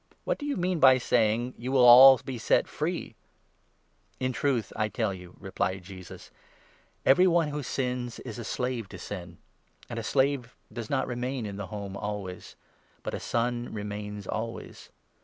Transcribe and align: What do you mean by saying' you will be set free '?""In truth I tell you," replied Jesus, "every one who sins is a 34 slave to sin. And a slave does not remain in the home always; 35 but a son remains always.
What 0.23 0.39
do 0.39 0.47
you 0.47 0.57
mean 0.57 0.79
by 0.79 0.97
saying' 0.97 1.53
you 1.59 1.71
will 1.73 2.19
be 2.25 2.39
set 2.39 2.67
free 2.67 3.13
'?""In 4.19 4.33
truth 4.33 4.73
I 4.75 4.89
tell 4.89 5.13
you," 5.13 5.35
replied 5.39 5.83
Jesus, 5.83 6.31
"every 7.05 7.27
one 7.27 7.49
who 7.49 7.61
sins 7.61 8.17
is 8.21 8.39
a 8.39 8.41
34 8.41 8.43
slave 8.45 8.89
to 8.89 8.97
sin. 8.97 9.37
And 9.87 9.99
a 9.99 10.03
slave 10.03 10.55
does 10.73 10.89
not 10.89 11.05
remain 11.05 11.45
in 11.45 11.57
the 11.57 11.67
home 11.67 11.95
always; 11.95 12.55
35 13.03 13.03
but 13.03 13.13
a 13.13 13.19
son 13.19 13.71
remains 13.71 14.25
always. 14.25 14.89